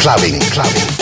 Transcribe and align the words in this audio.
Clubbing. 0.00 0.40
Clubbing 0.40 0.99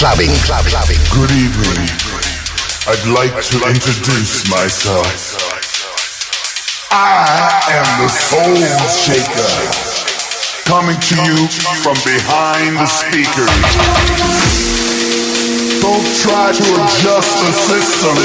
Clubbing. 0.00 0.32
Clubbing. 0.48 0.96
Good 1.12 1.28
evening. 1.36 1.84
I'd 2.88 3.04
like 3.12 3.36
to 3.36 3.56
introduce 3.68 4.48
myself. 4.48 5.04
I 6.90 7.60
am 7.68 7.84
the 8.00 8.08
Soul 8.08 8.56
Shaker, 8.88 9.44
coming 10.64 10.96
to 10.96 11.16
you 11.20 11.44
from 11.84 12.00
behind 12.00 12.80
the 12.80 12.88
speakers. 12.88 13.52
Don't 15.84 16.08
try 16.24 16.48
to 16.48 16.64
adjust 16.80 17.36
the 17.44 17.52
system. 17.52 18.16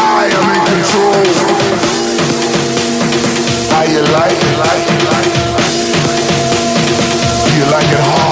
I 0.00 0.32
am 0.32 0.56
in 0.56 0.62
control. 0.72 1.20
How 3.68 3.84
you 3.84 4.00
like 4.08 4.40
it? 4.40 4.56
Do 7.44 7.52
you 7.58 7.66
like 7.70 7.92
it 7.92 8.00
hard? 8.00 8.31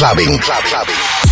Clubbing. 0.00 0.38
Club, 0.38 0.64
clubbing. 0.64 1.29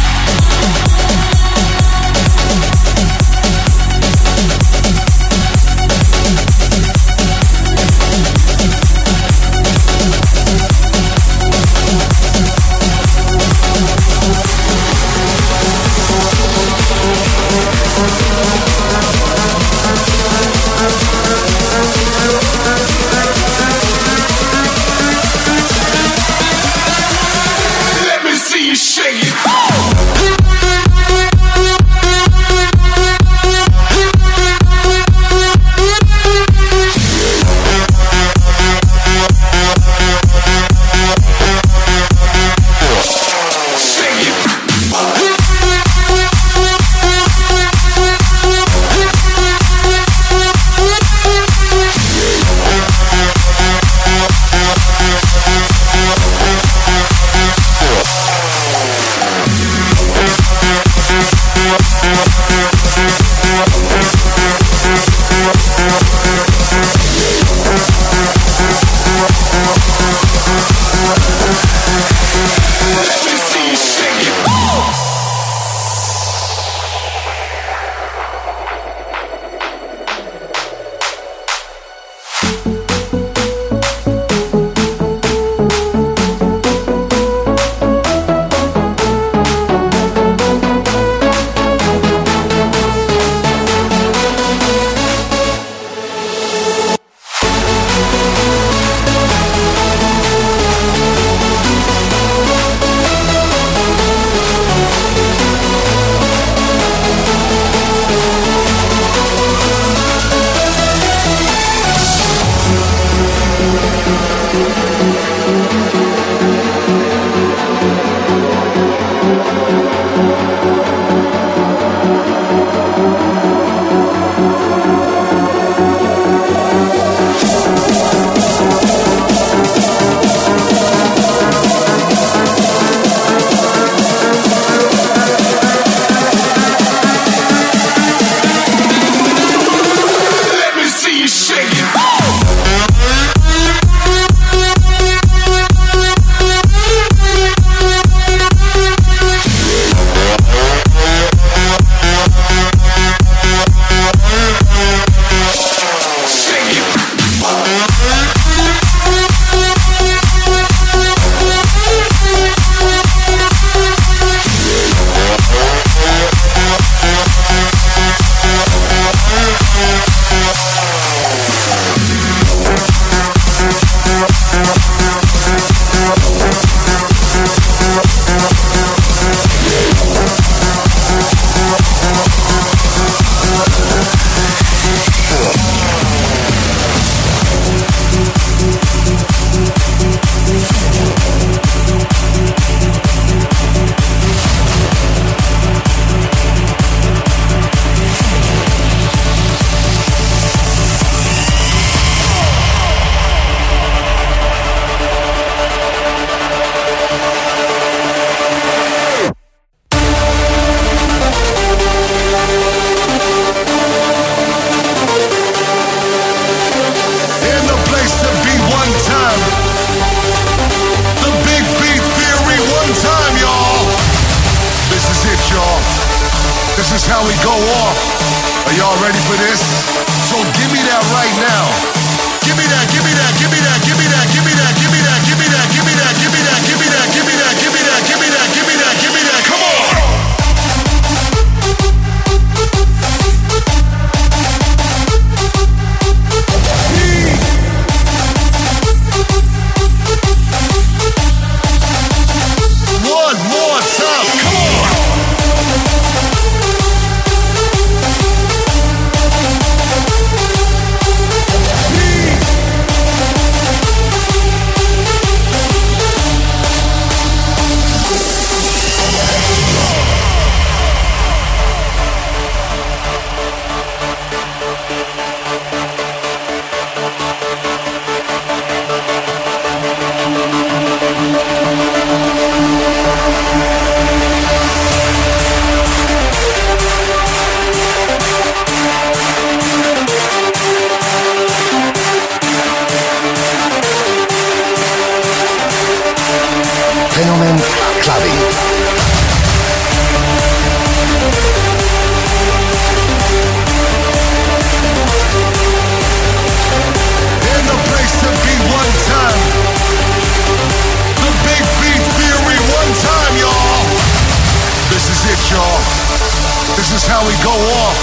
now 317.19 317.27
we 317.27 317.35
go 317.43 317.51
off. 317.51 317.99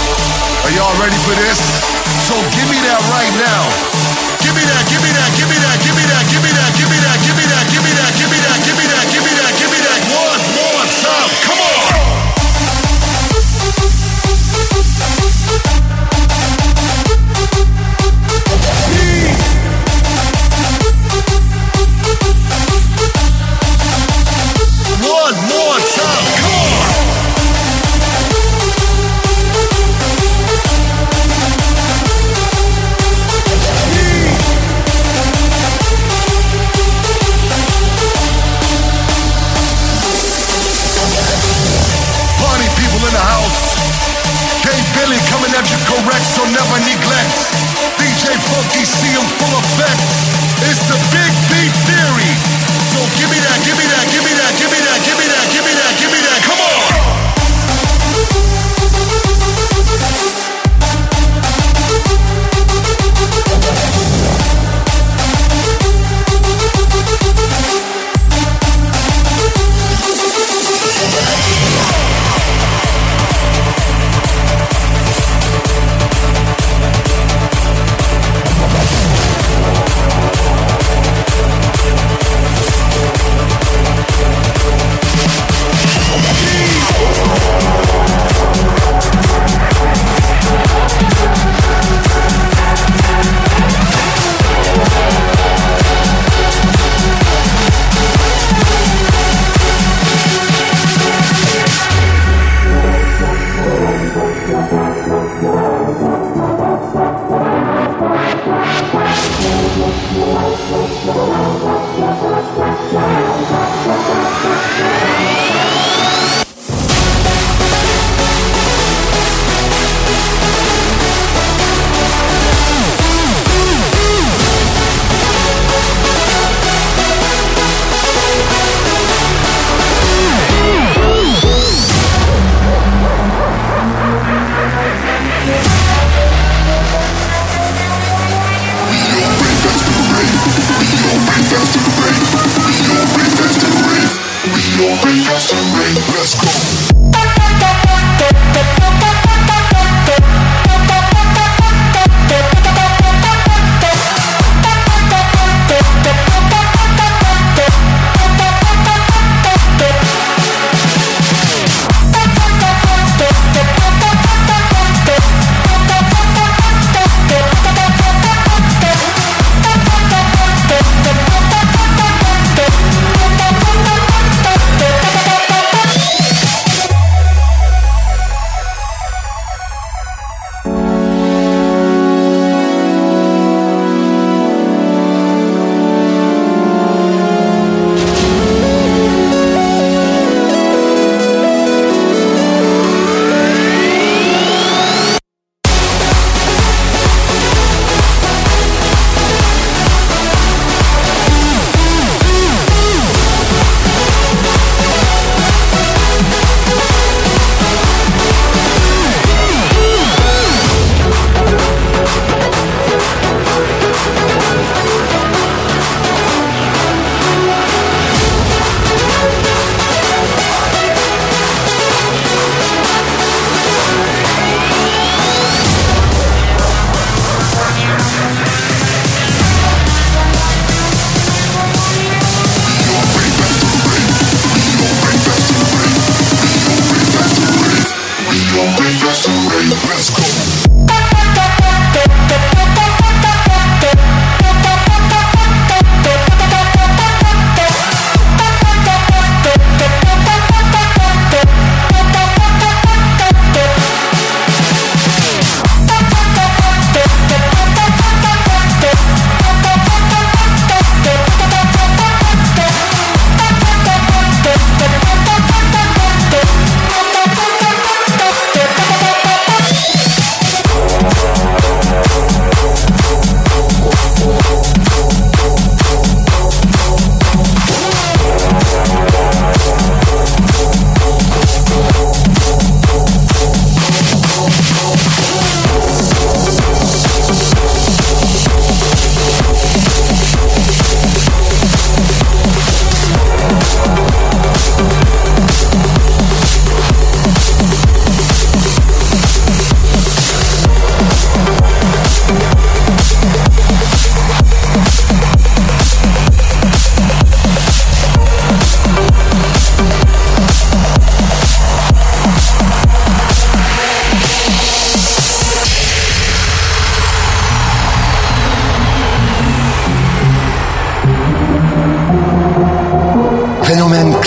Are 0.64 0.72
y'all 0.76 0.92
ready 1.00 1.16
for 1.24 1.32
this? 1.32 1.56
So 2.28 2.36
give 2.52 2.68
me 2.68 2.76
that 2.84 3.00
right 3.08 3.32
now. 3.40 3.64
Give 4.44 4.52
me 4.52 4.60
that, 4.60 4.84
give 4.92 5.00
me 5.00 5.08
that, 5.08 5.30
give 5.40 5.48
me 5.48 5.56
that, 5.56 5.76
give 5.80 5.96
me 5.96 6.04
that, 6.04 6.24
give 6.28 6.42
me 6.44 6.52
that. 6.52 6.65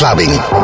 Clubbing. 0.09 0.58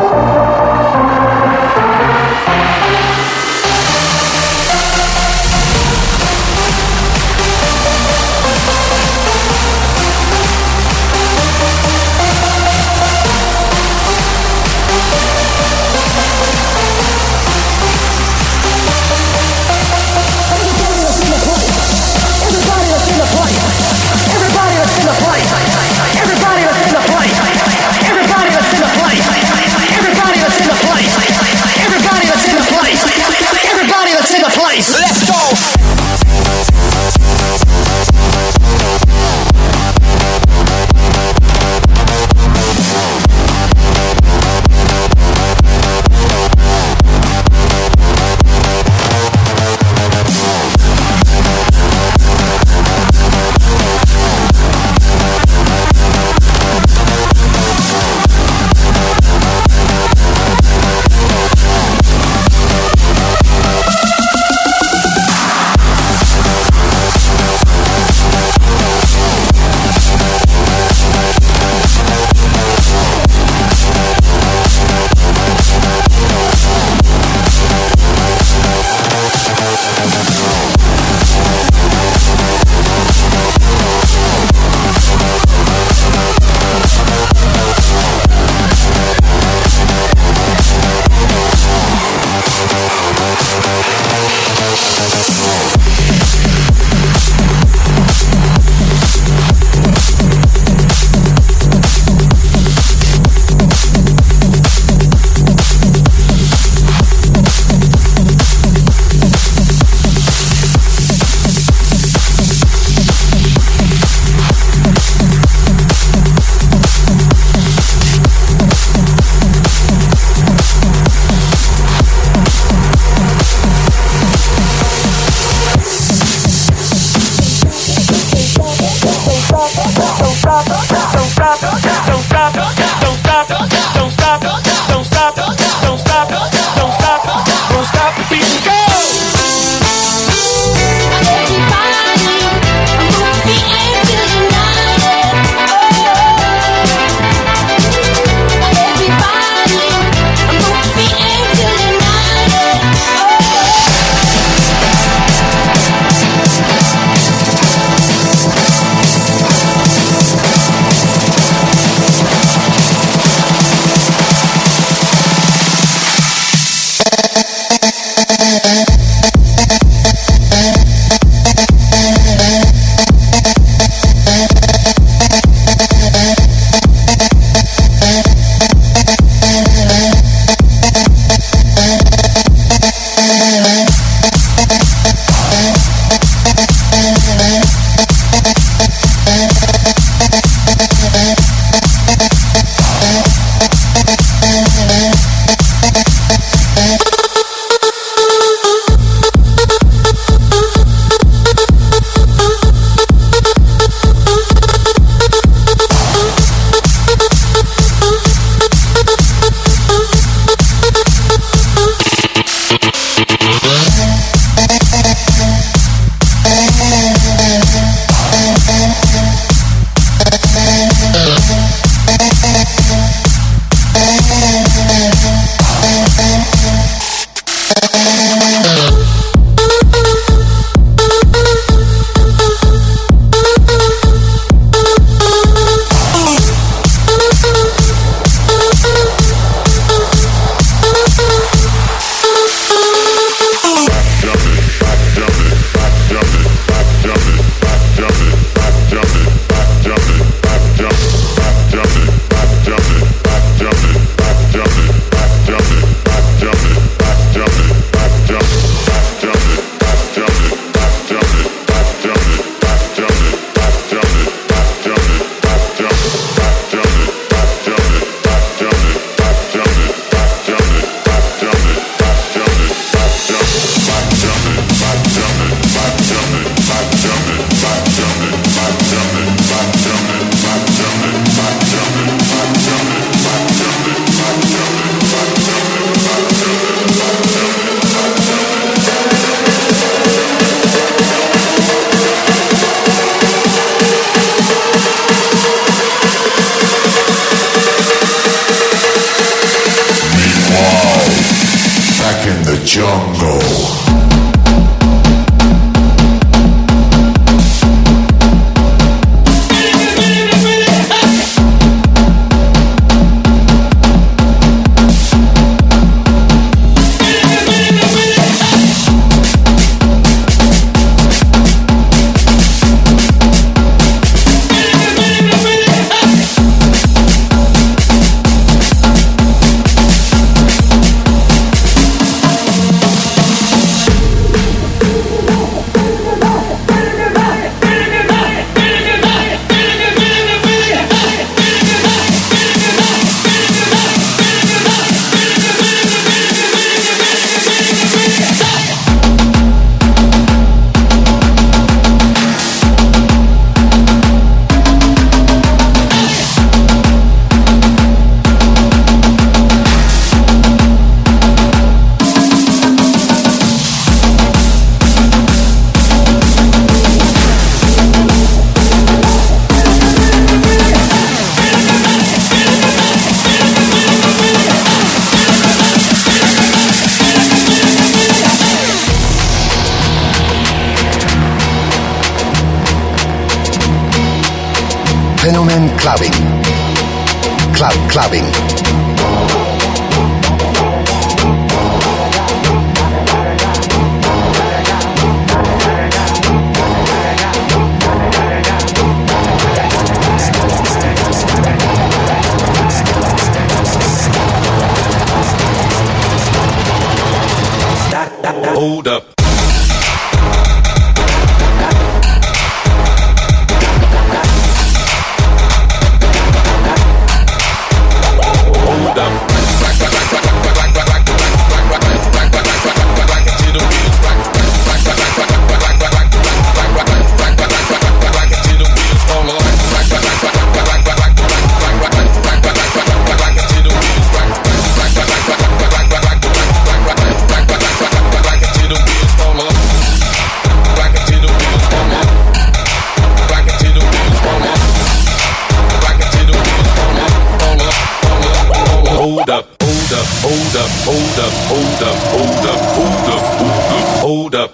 Up, 449.36 449.44
hold 449.62 449.92
up, 449.92 450.06
hold 450.24 450.56
up, 450.56 450.70
hold 450.88 451.18
up, 451.18 451.32
hold 451.50 451.82
up, 451.82 451.98
hold 452.14 452.46
up, 452.52 452.60
hold 452.76 453.08
up, 453.14 453.22
hold 453.40 453.74
up, 453.76 453.86
hold 454.00 454.34
up. 454.34 454.50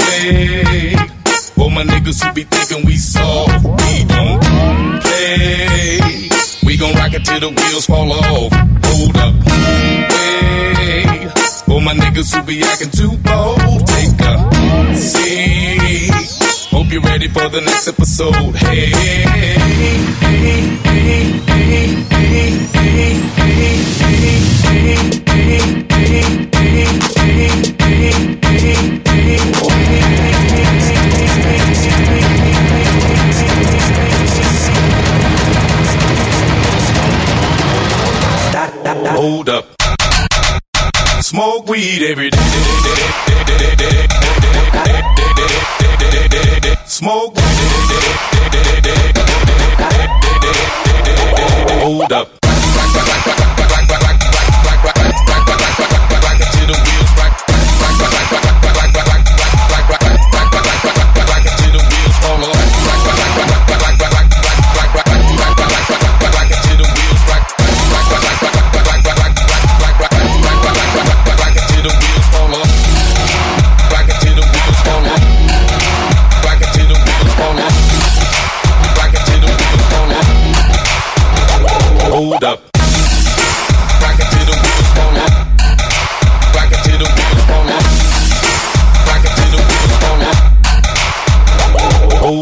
Hey, 0.00 0.96
for 1.54 1.70
my 1.70 1.84
niggas 1.84 2.24
who 2.24 2.32
be 2.32 2.44
thinking 2.44 2.86
we 2.86 2.96
soft, 2.96 3.64
we 3.64 4.04
don't 4.04 4.40
play. 5.02 6.00
We 6.64 6.76
gon' 6.78 6.94
rock 6.94 7.12
it 7.12 7.24
till 7.24 7.40
the 7.40 7.50
wheels 7.50 7.86
fall 7.86 8.12
off. 8.12 8.52
Hold 8.88 9.16
up, 9.16 9.34
hey, 9.46 11.28
for 11.66 11.80
my 11.82 11.92
niggas 11.92 12.34
who 12.34 12.42
be 12.44 12.62
acting 12.62 12.90
too 12.90 13.14
bold, 13.18 13.86
take 13.86 14.20
a 14.20 14.96
seat. 14.96 15.77
Hope 16.78 16.92
you're 16.92 17.02
ready 17.02 17.26
for 17.26 17.48
the 17.48 17.60
next 17.60 17.88
episode. 17.88 18.54
Hey. 18.54 18.92
Hold 39.16 39.48
up. 39.48 39.66
Smoke 41.22 41.66
weed 41.66 42.02
every 42.04 42.30
day. 42.30 44.27
Smoke 46.98 47.38
Hold 51.80 52.12
up. 52.12 53.47